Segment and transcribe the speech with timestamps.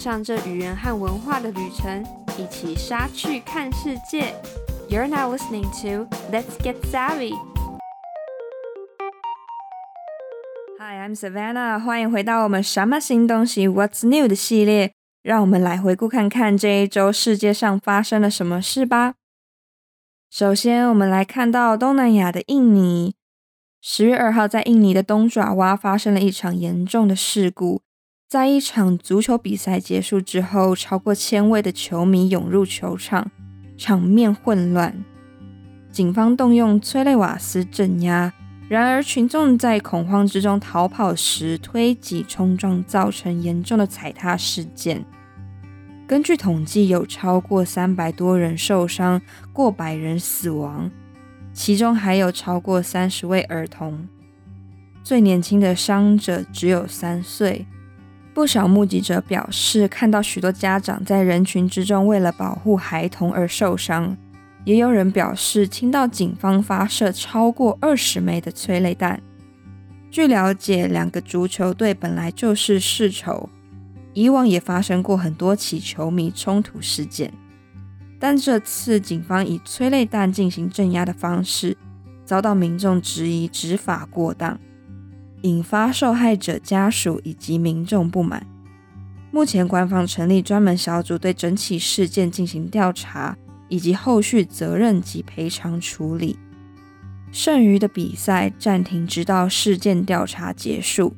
[0.00, 2.02] 上这语言和文化的旅程，
[2.38, 4.34] 一起杀去看世界。
[4.88, 7.34] You're now listening to Let's Get Savvy.
[10.78, 11.78] Hi, I'm Savannah.
[11.78, 14.94] 欢迎回到我们什么新东西 What's New 的系列。
[15.22, 19.16] 让我们来回顾看看这一周世界上发生了什么事吧。
[20.30, 23.14] 首先，我们来看到东南亚的印尼。
[23.82, 27.82] 十月二号，在印尼的东爪哇发生了一场严重的事故。
[28.30, 33.28] 在一场足球比赛结束之后，超过千位的球迷涌入球场，
[33.76, 35.04] 场面混乱。
[35.90, 38.32] 警方动用催泪瓦斯镇压，
[38.68, 45.04] 然而群众在恐慌之中逃跑时推挤冲撞，造成严重的踩踏事件。
[46.06, 49.20] 根据统计，有超过三百多人受伤，
[49.52, 50.88] 过百人死亡，
[51.52, 54.06] 其中还有超过三十位儿童。
[55.02, 57.66] 最年轻的伤者只有三岁。
[58.40, 64.16] 不少目击者表示，看到许多家长在人群之中为了保护孩童而受伤。
[64.64, 69.20] 也有人表示，听到警方发射超过二十枚的催泪弹。
[70.10, 73.50] 据了解，两个足球队本来就是世仇，
[74.14, 77.30] 以往也发生过很多起球迷冲突事件。
[78.18, 81.76] 但这次警方以催泪弹进行镇压的方式，
[82.24, 84.58] 遭到民众质疑执法过当。
[85.42, 88.46] 引发受害者家属以及民众不满。
[89.30, 93.36] 目前，官方成立专门小组对整起事件进行调查，
[93.68, 96.36] 以及后续责任及赔偿处理。
[97.30, 101.14] 剩余的比赛暂停，直到事件调查结束。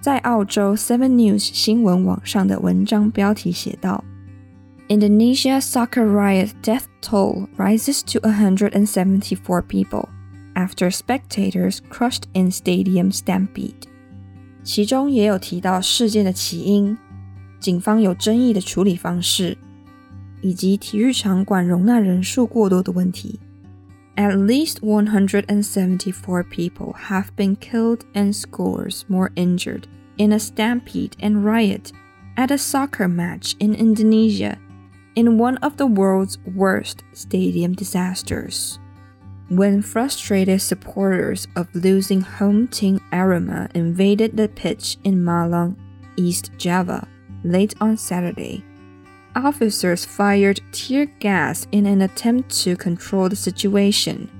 [0.00, 4.02] 在澳洲 Seven News 新闻网上的文章标题写道
[4.88, 10.08] ：“Indonesia soccer riot death toll rises to 174 people。”
[10.63, 13.87] after spectators crushed in stadium stampede，
[14.63, 16.97] 其中也有提到事件的起因、
[17.59, 19.57] 警方有争议的处理方式，
[20.41, 23.39] 以及体育场馆容纳人数过多的问题。
[24.15, 29.83] At least 174 people have been killed and scores more injured
[30.17, 31.91] in a stampede and riot
[32.35, 34.57] at a soccer match in Indonesia
[35.15, 38.77] in one of the world's worst stadium disasters
[39.48, 45.76] when frustrated supporters of losing home team Arema invaded the pitch in Malang,
[46.16, 47.06] East Java,
[47.42, 48.64] late on Saturday.
[49.36, 54.30] Officers fired tear gas in an attempt to control the situation.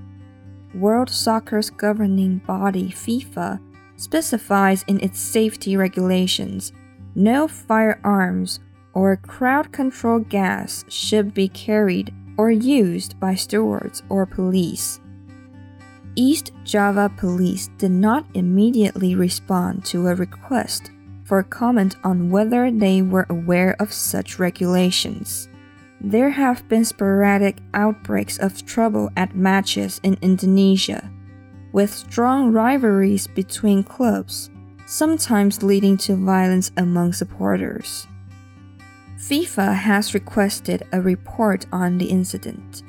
[0.75, 3.61] World Soccer's governing body, FIFA,
[3.97, 6.73] specifies in its safety regulations
[7.15, 8.61] no firearms
[8.93, 15.01] or crowd control gas should be carried or used by stewards or police.
[16.17, 20.91] East Java police did not immediately respond to a request
[21.25, 25.49] for comment on whether they were aware of such regulations.
[26.01, 31.11] There have been sporadic outbreaks of trouble at matches in Indonesia,
[31.73, 34.51] with strong rivalries between clubs,
[34.87, 38.07] sometimes leading to violence among supporters.
[39.25, 42.83] FIFA has requested a report on the incident,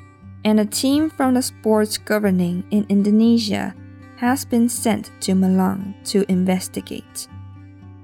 [0.44, 3.74] and a team from the sports governing in Indonesia
[4.16, 7.26] has been sent to Malang to investigate.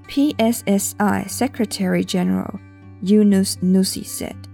[0.07, 2.59] PSSI Secretary General
[3.03, 4.47] Yunus Nusi said.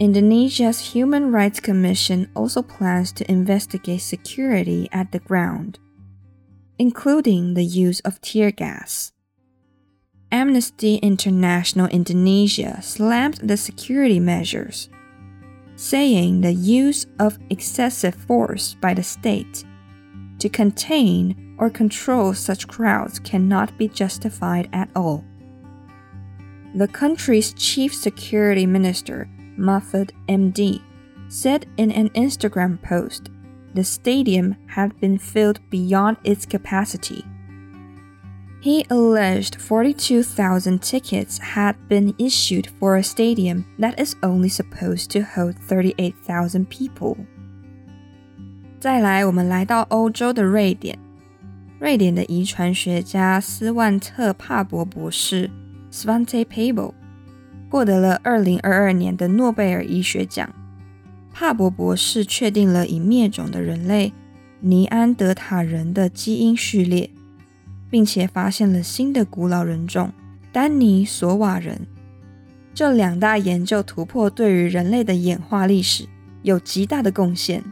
[0.00, 5.78] Indonesia's Human Rights Commission also plans to investigate security at the ground,
[6.76, 9.12] including the use of tear gas.
[10.32, 14.88] Amnesty International Indonesia slammed the security measures,
[15.74, 19.64] saying the use of excessive force by the state
[20.38, 25.24] to contain or control such crowds cannot be justified at all.
[26.76, 30.80] The country's chief security minister, Mahfud MD,
[31.28, 33.30] said in an Instagram post
[33.74, 37.24] the stadium had been filled beyond its capacity
[38.60, 45.20] he alleged 42,000 tickets had been issued for a stadium that is only supposed to
[45.20, 47.16] hold 38,000 people.
[48.78, 50.98] 再来，我们来到欧洲的瑞典。
[51.78, 55.50] 瑞典的遗传学家斯万特·帕伯博士
[55.90, 56.92] （Svante Pääbo）
[57.70, 60.54] 获得了2022年的诺贝尔医学奖。
[61.32, 64.12] 帕伯博士确定了已灭种的人类
[64.60, 67.08] 尼安德塔人的基因序列。
[67.90, 70.12] 并且发现了新的古老人种
[70.52, 71.86] 丹尼索瓦人。
[72.72, 76.04] 这两大研究突破对于人类的演化历史
[76.42, 77.62] 有极大的贡献，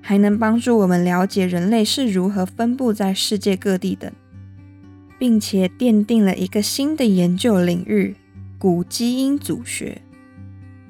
[0.00, 4.12] 还能帮助我们了解人类是如何分布在世界各地的，
[5.18, 8.14] 并且奠定了一个新的研究领域——
[8.58, 10.00] 古基因组学。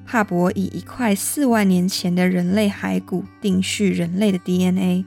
[0.04, 5.06] 帕博以一块四万年前的人类骸骨定序人类的 DNA。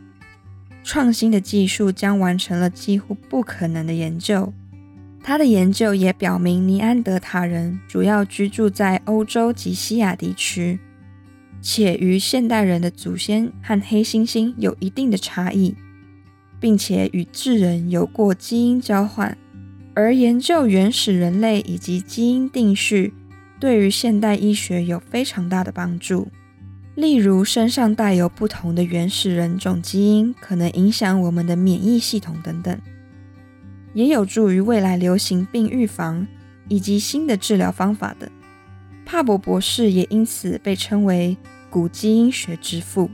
[0.86, 4.54] 创新的技术将完成了几乎不可能的研究。
[5.24, 10.80] 他的研究也表明，尼安德塔人主要居住在欧洲及西亚地区，
[11.60, 15.76] 且与现代人的祖先和黑猩猩有一定的差异，
[16.60, 19.36] 并且与智人有过基因交换。
[19.96, 23.12] 而研究原始人类以及基因定序，
[23.60, 26.28] 对于现代医学有非常大的帮助。
[26.96, 32.80] 例如，身上带有不同的原始人种基因，可能影响我们的免疫系统等等，
[33.94, 36.26] 也有助于未来流行病预防
[36.70, 38.30] 以及新的治疗方法等。
[39.06, 41.38] 帕博博士也因此被称为
[41.70, 43.12] 古基因学之父。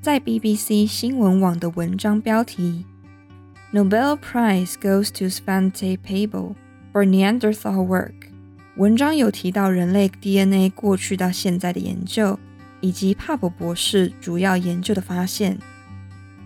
[0.00, 2.86] 在 BBC 新闻网的文章标题
[3.74, 6.54] ：“Nobel Prize goes to Svante Pabo
[6.92, 8.14] for Neanderthal work。”
[8.76, 12.38] 文章有提到人类 DNA 过去到现在的研究，
[12.80, 15.58] 以及帕博博士主要研究的发现。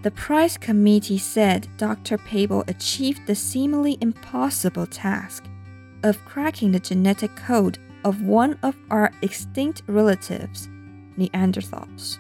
[0.03, 2.19] The prize committee said Dr.
[2.19, 5.45] Pääbo achieved the seemingly impossible task
[6.03, 10.69] of cracking the genetic code of one of our extinct relatives,
[11.17, 12.19] Neanderthals.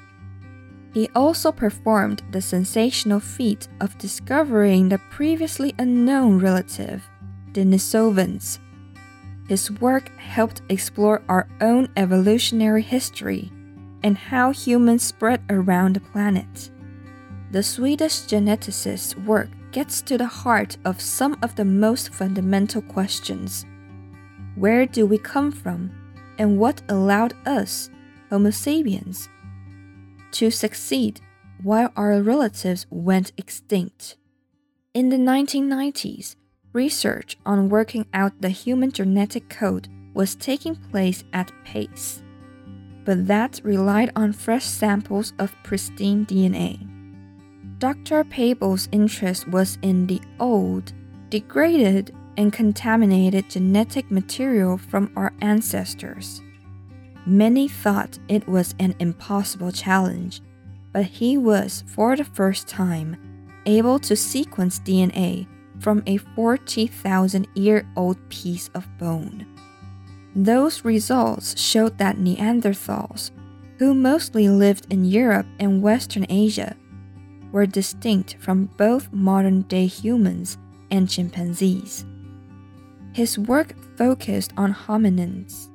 [0.94, 7.02] He also performed the sensational feat of discovering the previously unknown relative,
[7.52, 8.58] Denisovans
[9.48, 13.50] his work helped explore our own evolutionary history
[14.02, 16.70] and how humans spread around the planet.
[17.50, 23.64] The Swedish geneticist's work gets to the heart of some of the most fundamental questions.
[24.56, 25.90] Where do we come from,
[26.38, 27.90] and what allowed us,
[28.30, 29.28] Homo sapiens,
[30.32, 31.20] to succeed
[31.62, 34.16] while our relatives went extinct?
[34.92, 36.36] In the 1990s,
[36.74, 42.22] research on working out the human genetic code was taking place at pace,
[43.04, 46.90] but that relied on fresh samples of pristine DNA.
[47.78, 48.24] Dr.
[48.24, 50.92] Pääbo's interest was in the old,
[51.30, 56.42] degraded, and contaminated genetic material from our ancestors.
[57.26, 60.40] Many thought it was an impossible challenge,
[60.92, 63.16] but he was, for the first time,
[63.66, 65.46] able to sequence DNA
[65.84, 69.44] from a 40,000 year old piece of bone.
[70.34, 73.30] Those results showed that Neanderthals,
[73.78, 76.74] who mostly lived in Europe and Western Asia,
[77.52, 80.56] were distinct from both modern day humans
[80.90, 82.06] and chimpanzees.
[83.12, 85.68] His work focused on hominins,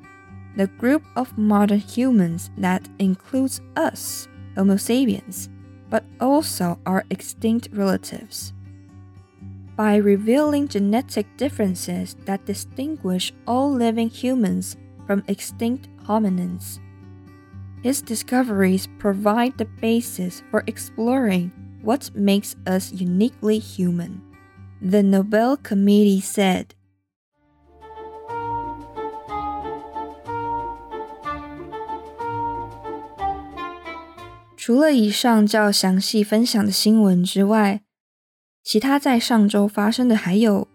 [0.57, 5.49] the group of modern humans that includes us, Homo sapiens,
[5.87, 8.53] but also our extinct relatives
[9.78, 14.76] by revealing genetic differences that distinguish all living humans
[15.06, 16.78] from extinct hominins.
[17.82, 24.22] His discoveries provide the basis for exploring what makes us uniquely human.
[24.80, 26.74] The Nobel Committee said.
[34.56, 37.82] 除了以上较详细分享的新闻之外，
[38.71, 40.67] 其他在上周发生的还有：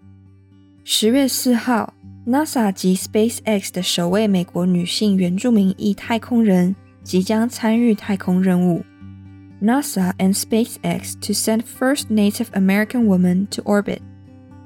[0.83, 1.95] 十月四号
[2.27, 6.75] ，NASA 及 SpaceX 的首位美国女性原住民裔太空人
[7.05, 8.85] 即将参与太空任务。
[9.63, 14.01] NASA and SpaceX to send first Native American woman to orbit。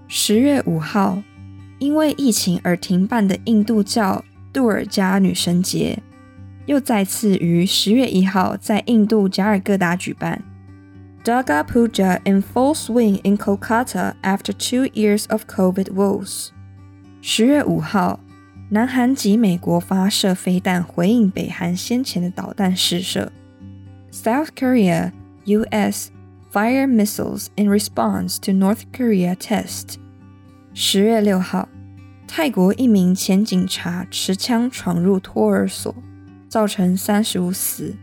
[0.07, 1.23] 十月五号，
[1.79, 5.99] 因为疫情而停办的印度教杜尔加女神节，
[6.65, 10.43] 又再次于十月一号在印度加尔各答举办。
[11.28, 16.50] Durga Puja in full swing in Kolkata after two years of COVID woes.
[17.22, 18.20] 十月五号，
[18.70, 23.32] 南韩及美国发射飞弹回应北韩先前的导弹试射。
[24.12, 25.12] South Korea,
[25.46, 26.10] U.S.
[26.52, 29.96] fire missiles in response to North Korea test.
[30.74, 31.70] 十月六号，
[32.28, 35.96] 泰国一名前警察持枪闯入托儿所，
[36.50, 37.96] 造成三十五死。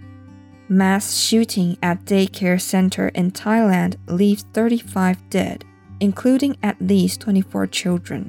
[0.68, 5.64] Mass shooting at daycare center in Thailand leaves 35 dead,
[5.98, 8.26] including at least 24 children.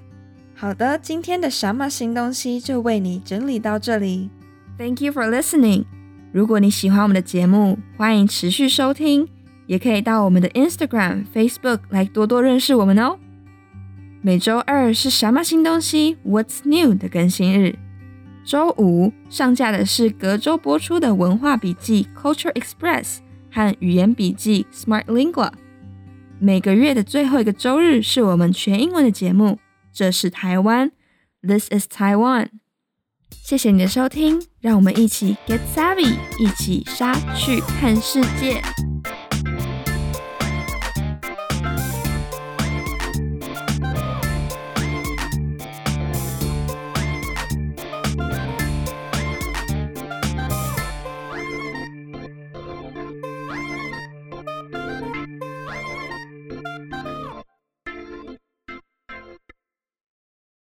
[0.55, 4.29] 好的，今天的什么新东西就为你整理到这里。
[4.77, 5.86] Thank you for listening.
[6.31, 9.27] 如果你喜欢我们的节目，欢迎持续收听，
[9.67, 13.20] 也可以到我们的 Instagram、Facebook 来多多认识我们哦。
[14.22, 17.77] 每周二是什么新东西 What's New 的更新日。
[18.47, 23.17] 周五上架的是隔周播出的文化笔记 Culture Express
[23.50, 25.50] 和语言笔记 Smart Lingua。
[26.38, 29.59] 每个月的最后一个周日是我们全英文的节目。
[29.93, 30.93] 这是台湾
[31.43, 32.50] ，This is Taiwan。
[33.31, 38.62] 谢谢你的收听，让我们一起 get savvy，一起杀去看世界。